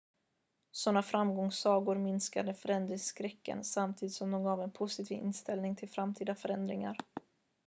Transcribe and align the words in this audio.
sådana 0.71 1.01
framgångssagor 1.03 1.95
minskade 1.95 2.53
förändringsskräcken 2.53 3.63
samtidigt 3.63 4.15
som 4.15 4.31
det 4.31 4.39
gav 4.43 4.61
en 4.61 4.71
positiv 4.71 5.17
inställning 5.17 5.75
till 5.75 5.89
framtida 5.89 6.35
förändringar 6.35 6.97